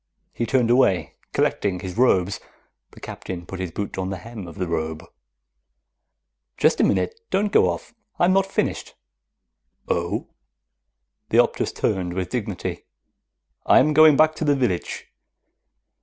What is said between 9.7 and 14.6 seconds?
"Oh?" The Optus turned with dignity. "I am going back to the